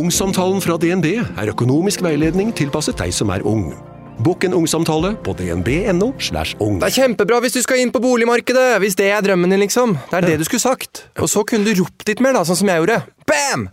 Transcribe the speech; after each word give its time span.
Ungsamtalen 0.00 0.62
fra 0.64 0.78
DNB 0.80 1.06
er 1.20 1.50
økonomisk 1.52 2.00
veiledning 2.00 2.54
tilpasset 2.56 2.96
deg 2.96 3.10
som 3.12 3.28
er 3.34 3.42
ung. 3.44 3.66
Bokk 4.24 4.46
en 4.48 4.54
ungsamtale 4.56 5.10
på 5.26 5.34
dnb.no. 5.36 6.14
slash 6.16 6.56
ung. 6.60 6.78
Det 6.80 6.88
er 6.88 6.96
kjempebra 7.02 7.40
hvis 7.44 7.58
du 7.58 7.60
skal 7.64 7.82
inn 7.82 7.92
på 7.92 8.00
boligmarkedet, 8.00 8.78
hvis 8.80 8.96
det 8.96 9.10
er 9.12 9.20
drømmen 9.24 9.52
din, 9.52 9.60
liksom. 9.60 9.98
Det 10.08 10.22
er 10.22 10.28
det 10.30 10.38
du 10.40 10.46
skulle 10.48 10.64
sagt. 10.64 11.04
Og 11.20 11.28
så 11.28 11.44
kunne 11.44 11.68
du 11.68 11.82
ropt 11.82 12.08
litt 12.08 12.24
mer, 12.24 12.32
da, 12.38 12.46
sånn 12.48 12.62
som 12.62 12.72
jeg 12.72 12.80
gjorde. 12.80 13.02
Bam! 13.28 13.68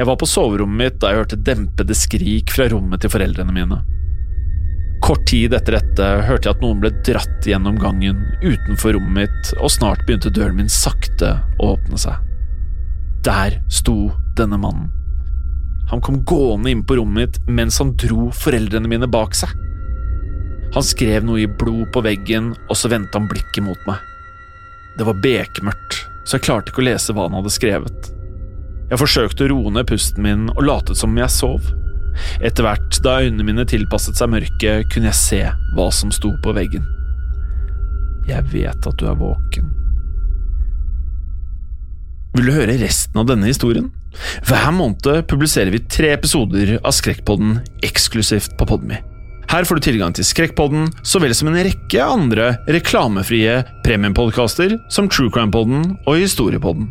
Jeg 0.00 0.08
var 0.08 0.16
på 0.16 0.26
soverommet 0.26 0.80
mitt 0.80 1.02
da 1.04 1.12
jeg 1.12 1.26
hørte 1.26 1.44
dempede 1.52 1.96
skrik 1.96 2.52
fra 2.56 2.72
rommet 2.72 3.04
til 3.04 3.12
foreldrene 3.12 3.52
mine. 3.52 3.84
Kort 5.02 5.26
tid 5.26 5.54
etter 5.56 5.80
dette 5.80 6.08
hørte 6.28 6.46
jeg 6.46 6.54
at 6.54 6.60
noen 6.62 6.78
ble 6.82 6.92
dratt 7.02 7.46
gjennom 7.48 7.78
gangen 7.82 8.20
utenfor 8.44 8.94
rommet 8.94 9.26
mitt, 9.26 9.52
og 9.58 9.72
snart 9.74 10.04
begynte 10.06 10.30
døren 10.30 10.60
min 10.60 10.70
sakte 10.70 11.34
å 11.58 11.72
åpne 11.74 11.98
seg. 11.98 12.20
Der 13.26 13.58
sto 13.66 14.12
denne 14.38 14.60
mannen. 14.62 14.92
Han 15.90 16.00
kom 16.00 16.22
gående 16.24 16.70
inn 16.70 16.84
på 16.86 16.96
rommet 17.00 17.34
mitt 17.40 17.50
mens 17.50 17.80
han 17.82 17.96
dro 17.98 18.30
foreldrene 18.44 18.88
mine 18.88 19.10
bak 19.10 19.34
seg. 19.36 19.50
Han 20.72 20.86
skrev 20.86 21.26
noe 21.26 21.42
i 21.42 21.50
blod 21.50 21.90
på 21.92 22.00
veggen, 22.06 22.54
og 22.70 22.78
så 22.78 22.88
vendte 22.88 23.18
han 23.18 23.28
blikket 23.28 23.66
mot 23.66 23.88
meg. 23.90 23.98
Det 24.96 25.04
var 25.08 25.18
bekmørkt, 25.24 25.98
så 26.24 26.38
jeg 26.38 26.46
klarte 26.46 26.72
ikke 26.72 26.80
å 26.80 26.86
lese 26.92 27.12
hva 27.12 27.26
han 27.26 27.36
hadde 27.36 27.52
skrevet. 27.52 28.12
Jeg 28.88 29.00
forsøkte 29.02 29.48
å 29.48 29.50
roe 29.52 29.74
ned 29.74 29.88
pusten 29.90 30.24
min 30.24 30.46
og 30.54 30.62
latet 30.68 31.00
som 31.00 31.18
jeg 31.18 31.32
sov. 31.32 31.68
Etter 32.44 32.66
hvert, 32.66 32.98
da 33.04 33.20
øynene 33.22 33.46
mine 33.46 33.66
tilpasset 33.68 34.18
seg 34.18 34.32
mørket, 34.32 34.88
kunne 34.92 35.10
jeg 35.10 35.18
se 35.20 35.42
hva 35.76 35.88
som 35.94 36.12
sto 36.14 36.32
på 36.44 36.54
veggen. 36.56 36.84
Jeg 38.28 38.46
vet 38.52 38.86
at 38.86 38.98
du 38.98 39.08
er 39.10 39.18
våken. 39.18 39.70
Vil 42.32 42.48
du 42.48 42.54
høre 42.54 42.78
resten 42.80 43.18
av 43.20 43.26
denne 43.28 43.50
historien? 43.50 43.90
Hver 44.48 44.70
måned 44.76 45.26
publiserer 45.28 45.72
vi 45.72 45.82
tre 45.84 46.14
episoder 46.16 46.78
av 46.80 46.94
Skrekkpodden 46.96 47.58
eksklusivt 47.84 48.56
på 48.60 48.68
Podme. 48.68 49.02
Her 49.52 49.66
får 49.68 49.78
du 49.78 49.84
tilgang 49.84 50.14
til 50.16 50.24
Skrekkpodden 50.24 50.88
så 51.04 51.20
vel 51.20 51.34
som 51.36 51.50
en 51.50 51.60
rekke 51.60 52.00
andre 52.00 52.54
reklamefrie 52.72 53.58
premiumpodkaster 53.84 54.78
som 54.92 55.10
True 55.12 55.32
Crime-podden 55.34 55.90
og 56.06 56.20
Historiepodden. 56.22 56.88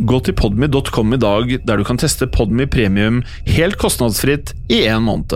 Gå 0.00 0.18
til 0.24 0.32
podmy.com 0.32 1.12
i 1.12 1.18
dag, 1.20 1.50
der 1.68 1.76
du 1.76 1.84
kan 1.84 1.98
teste 2.00 2.24
Podmy 2.32 2.64
Premium 2.70 3.18
helt 3.44 3.76
kostnadsfritt 3.76 4.54
i 4.72 4.86
én 4.88 5.04
måned, 5.04 5.34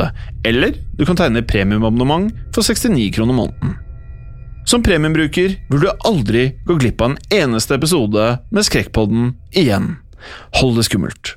eller 0.48 0.78
du 0.96 1.04
kan 1.04 1.18
tegne 1.18 1.44
premiumabonnement 1.44 2.32
for 2.56 2.64
69 2.64 3.10
kroner 3.18 3.36
måneden. 3.36 3.74
Som 4.66 4.82
premiumbruker 4.82 5.58
vil 5.68 5.84
du 5.84 5.90
aldri 6.08 6.48
gå 6.64 6.78
glipp 6.80 7.04
av 7.04 7.12
en 7.12 7.18
eneste 7.36 7.76
episode 7.76 8.30
med 8.48 8.66
Skrekkpodden 8.66 9.34
igjen. 9.52 9.98
Hold 10.62 10.80
det 10.80 10.88
skummelt. 10.88 11.36